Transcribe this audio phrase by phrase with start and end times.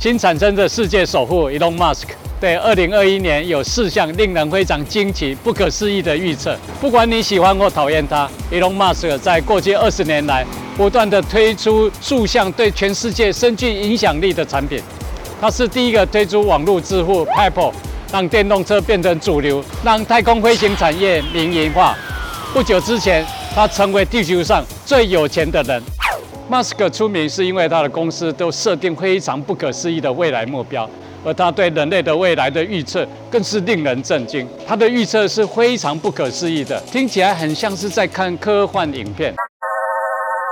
[0.00, 2.04] 新产生的世界首富 Elon Musk
[2.38, 6.56] 对二零二一年有四项令人非常惊奇、不可思议的预测。
[6.80, 14.80] 不管你喜欢或讨厌他，Elon Musk 在过去二十年来不断地推出数项对全世界深具影响力的产品。
[15.40, 17.72] 他是第一个推出网络支付 PayPal，
[18.12, 21.96] 让电动车变成主流，让太空飞行产业民营化。
[22.54, 25.82] 不久之前，他成为地球上最有钱的人。
[26.50, 30.88] 马斯克出名是因为他的公司都设定非常不可思议的未来目标，
[31.22, 34.48] 而他对人类的未来的预测更是令人震惊。
[34.66, 39.34] 他的预测是非常不可思议的，听起来很像是在看科幻影片。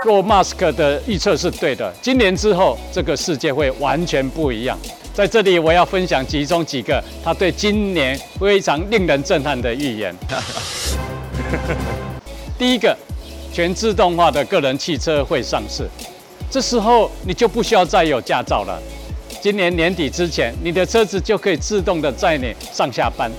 [0.04, 4.78] 若马斯克的预测是对的，今年之后这个世界会完全不一样。
[5.14, 10.14] 在这里，我要分享其中几个他对今年非常令人震撼的预言。
[12.58, 12.94] 第一个。
[13.52, 15.88] 全自动化的个人汽车会上市，
[16.50, 18.80] 这时候你就不需要再有驾照了。
[19.40, 23.30] 今年年底之前，你的车子就可以自动的载你上下班。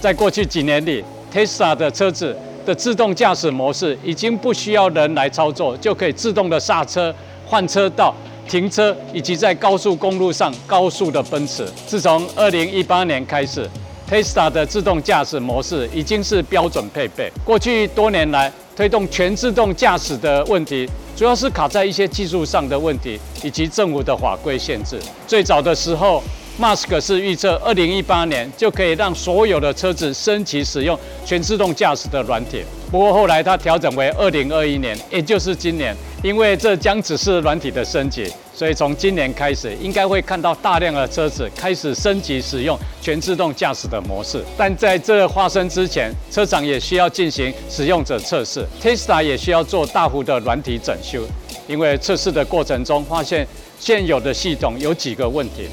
[0.00, 7.14] 在过去几年里，Tesla 的车子的自动驾驶模式已经不需要人来操作，就可以自动的刹车、
[7.46, 8.14] 换车道、
[8.48, 11.66] 停车，以及在高速公路上高速的奔驰。
[11.86, 13.68] 自从2018年开始
[14.10, 17.30] ，Tesla 的自动驾驶模式已经是标准配备。
[17.44, 24.96] 过去多年来，推动全自动驾驶的问题，主要是卡在一些技术上的问题，以及政府的法规限制。
[25.26, 26.22] 最早的时候，
[26.60, 32.64] 马斯克是预测二零一八年就可以让所有的车子升级使用全自动驾驶的软体。
[32.90, 38.28] 不过后来他调整为二零二一年，也就是今年，因为这将只是软体的升级。
[38.52, 44.42] 所以从今年开始，应该会看到大量的车子开始升级使用全自动驾驶的模式。
[44.56, 51.22] 但在这发生之前，车厂也需要进行使用者测试，Tesla 也需要做大幅的软体整修，
[51.68, 53.46] 因为测试的过程中发现
[53.78, 55.68] 现有的系统有几个问题。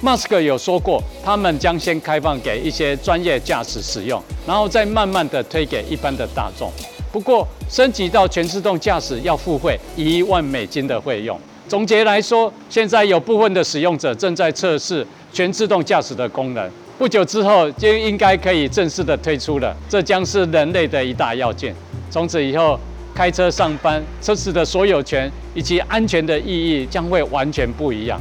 [0.00, 6.70] 马斯克有说过，他们将先开放给一些专业驾驶使用，然后再慢慢的推给一般的大众。
[7.10, 11.36] 不过升级到全自动驾驶要付费一万美金的费用。
[11.66, 19.76] 总结来说，现在有部分的使用者正在测试全自动驾驶的功能，不久之后就应该可以正式的推出了。
[19.88, 21.74] 这将是人类的一大要件。
[22.08, 22.78] 从此以后，
[23.12, 28.20] 开车上班、车子的所有权以及安全的意义将会完全不一样。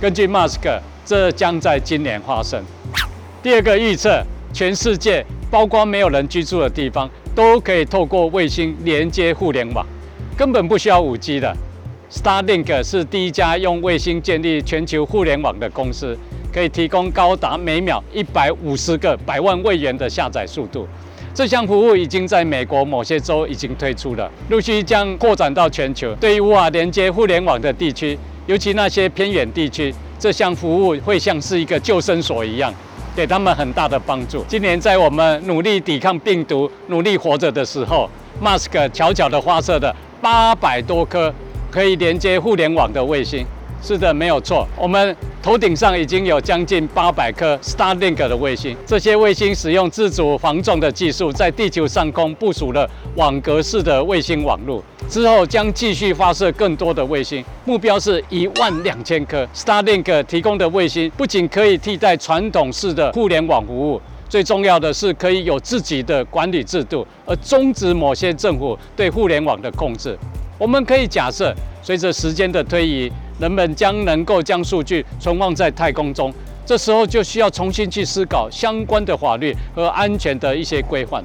[0.00, 2.64] 根据马斯克，这将在今年发生。
[3.42, 9.84] 第二个预测，全世界包括没有人居住的地方，都可以透过卫星连接互联网，
[10.38, 11.54] 根本不需要 5G 的。
[12.10, 16.16] Starlink 是第一家用卫星建立全球互联网的公司，
[16.50, 20.88] 可以提供高达每秒一百五十个百万位元的下载速度。
[21.34, 26.14] 这项服务已经在美国某些州已经推出了，陆续将扩展到全球。
[26.14, 32.72] 对于无法连接互联网的地区，尤其那些偏远地区，这项服务会像是一个救生所一样，
[33.14, 34.44] 给他们很大的帮助。
[34.48, 38.08] 今年在我们努力抵抗病毒、努力活着的时候，
[38.40, 41.32] 马斯克巧巧的发射了八百多颗。
[41.70, 43.46] 可以连接互联网的卫星，
[43.80, 44.66] 是的，没有错。
[44.76, 54.84] 我们头顶上已经有将近八百颗 Starlink 的卫星，这些卫星使用自主防撞的技术，在地球上空部署了网格式的卫星网络。
[55.08, 59.48] 之后将继续发射更多的卫星，目标是一万两千颗。
[59.54, 70.18] Starlink 提供的卫星不仅可以替代传统式的互联网服务，最重要的是可以有自己的管理制度，而终止某些政府对互联网的控制。
[70.58, 76.32] 我们可以假设，随着时间的推移，人们将能够将数据存放在太空中。
[76.66, 81.24] 这时候就需要重新去思考相关的法律和安全的一些规范。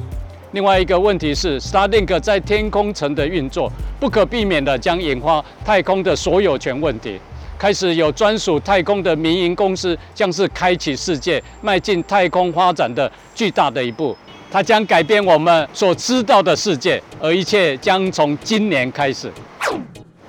[0.54, 7.20] 另外一个问题是，Starlink 在天空层的运作，不可避免地将引发太空的所有权问题。
[7.58, 14.16] 开始有专属太空的民营公司，将是开启世界、迈进太空发展的巨大的一步。
[14.50, 19.30] 它将改变我们所知道的世界，而一切将从今年开始。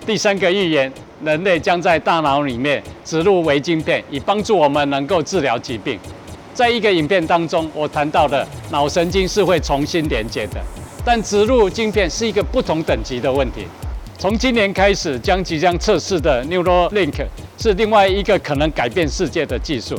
[0.05, 0.93] 第三个预言，
[1.25, 5.99] 人类将在大脑里面植入微晶片，以帮助我们能够治疗疾病。
[6.53, 10.61] 在一个影片当中，我谈到的脑神经是会重新连接的，
[11.05, 13.67] 但植入晶片是一个不同等级的问题。
[14.19, 17.25] 从今年开始，将即将测试的 Neuralink
[17.59, 19.95] 是另外一个可能改变世界的技术。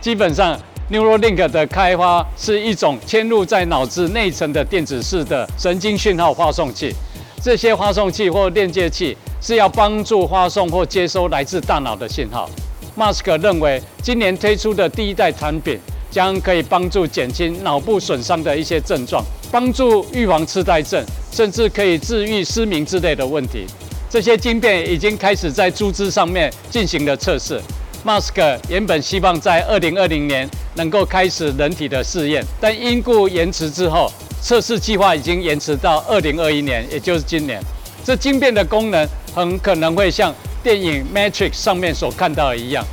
[0.00, 0.58] 基本上。
[0.90, 6.94] Neuralink 的开发是一种嵌入在脑子内层的电子式的神经讯号发送器。
[7.44, 12.48] 这些发送器或链接器是要帮助发送或接收来自大脑的信号。
[12.94, 15.78] 马斯克认为，今年推出的第一代产品
[16.10, 23.66] 将可以帮助减轻脑部损伤的一些症状，帮助预防痴呆症，甚至可以治愈失明之类的问题。
[24.08, 27.60] 这些晶片已经开始在猪只上面进行了测试。
[28.02, 34.10] 马斯克原本希望在二零二零年能够开始人体的试验，但因故延迟之后，
[34.44, 37.58] 测试计划已经延迟到二零二一年，也就是今年。
[38.04, 42.84] 这晶片的功能很可能会像电影《Matrix》上面所看到的一样。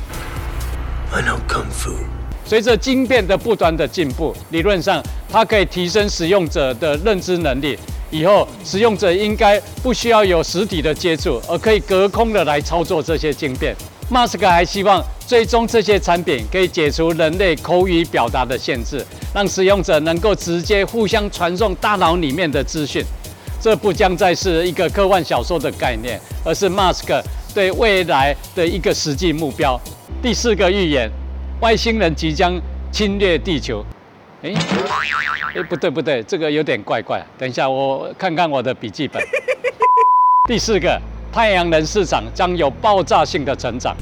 [1.12, 1.92] I know Kung Fu。
[2.46, 7.78] 随着晶片的不断的进步，理论上它可以提升使用者的认知能力。
[8.12, 13.74] 以后使用者应该不需要有实体的接触，而可以隔空的来操作这些晶片。
[14.10, 19.02] 马斯克还希望最终这些产品可以解除人类口语表达的限制，
[19.34, 23.02] 让使用者能够直接互相传送大脑里面的资讯。
[23.58, 27.22] 这不将再是一个科幻小说的概念，而是马斯克
[27.54, 29.80] 对未来的一个实际目标。
[30.20, 31.10] 第四个预言，
[31.62, 32.60] 外星人即将
[32.92, 33.82] 侵略地球。
[34.42, 34.56] 诶，
[35.54, 37.24] 诶，不对不对，这个有点怪怪。
[37.38, 39.22] 等一下，我看看我的笔记本。
[40.48, 41.00] 第四个，
[41.32, 43.96] 太阳能市场将有爆炸性的成长。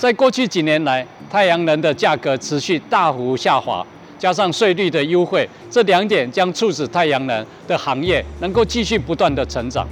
[0.00, 3.86] 在过去几年来，太阳能的价格持续大幅下滑。
[4.18, 9.86] 加上税率的优惠，这两点将促使太阳能的行业能够继续不断的成长。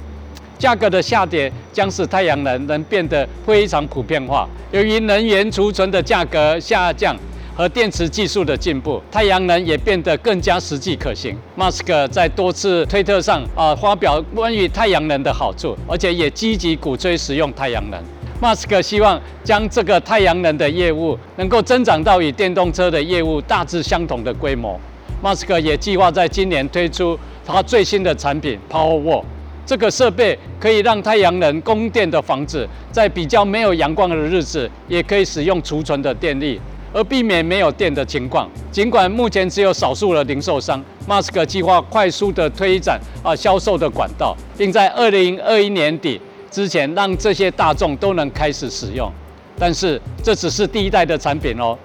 [0.57, 4.49] 价格的下跌将使太阳能能变得非常普遍化。
[4.71, 7.15] 由于能源储存的价格下降
[7.55, 11.37] 和电池技术的进步，太阳能也变得更加实际可行。
[11.55, 17.97] 马斯克在多次推特上啊发表关于太阳能的好处，而且也积极鼓吹使用太阳能。
[18.41, 24.77] 马斯克希望将这个太阳能的业务能够增长到与电动车的业务大致相同的规模。
[25.23, 29.23] 马斯克也计划在今年推出他最新的产品 Powerwall。
[29.65, 36.61] 这个设备可以让太阳能供电的房子在比较没有阳光的日子，也可以使用储存的电力，
[36.95, 38.49] 而避免没有电的情况。
[38.71, 46.19] 尽管目前只有少数的零售商，马斯克计划快速的推展啊销售的管道，并在二零二一年底。
[46.49, 49.11] 之前让这些大众都能开始使用，
[49.59, 51.77] 但是这只是第一代的产品哦。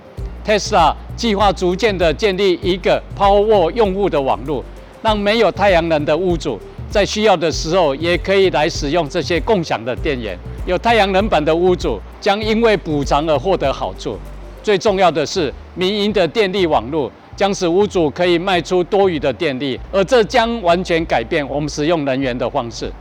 [0.46, 4.64] Tesla 计划逐渐的建立一个 Powerwall 用户的网络，
[5.02, 6.56] 让没有太阳能的屋主
[6.88, 10.38] 在需要的时候也可以来使用这些共享的电源。
[10.66, 14.16] 有太阳能板的屋主将因为补偿而获得好处。
[14.62, 22.92] 最重要的是，民营的电力网络将使屋主可以卖出多余的电力，而这将完全改变我们使用能源的方式。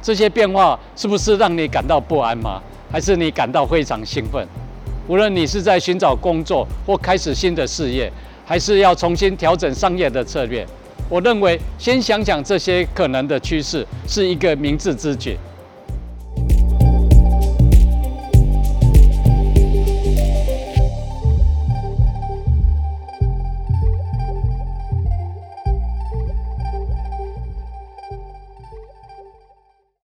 [0.00, 2.62] 这些变化是不是让你感到不安吗？
[2.90, 4.46] 还是你感到非常兴奋？
[5.08, 8.10] 无论你是在寻找工作或开始新的事业，
[8.44, 10.64] 还是要重新调整商业的策略，
[11.08, 15.36] 我认为先想想这些可能的趋势是一个明智之举。